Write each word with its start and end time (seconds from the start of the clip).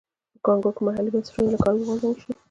په 0.33 0.37
کانګو 0.45 0.69
کې 0.75 0.81
محلي 0.87 1.09
بنسټونه 1.13 1.47
له 1.51 1.57
کاره 1.63 1.77
وغورځول 1.79 2.15
شول. 2.21 2.33